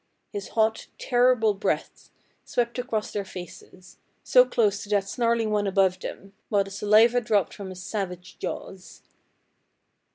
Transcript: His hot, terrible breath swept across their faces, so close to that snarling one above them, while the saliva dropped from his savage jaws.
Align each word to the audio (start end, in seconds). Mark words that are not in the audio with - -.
His 0.31 0.47
hot, 0.57 0.87
terrible 0.97 1.53
breath 1.53 2.09
swept 2.43 2.79
across 2.79 3.11
their 3.11 3.23
faces, 3.23 3.99
so 4.23 4.45
close 4.45 4.81
to 4.81 4.89
that 4.89 5.07
snarling 5.07 5.51
one 5.51 5.67
above 5.67 5.99
them, 5.99 6.33
while 6.49 6.63
the 6.63 6.71
saliva 6.71 7.21
dropped 7.21 7.53
from 7.53 7.69
his 7.69 7.83
savage 7.83 8.39
jaws. 8.39 9.03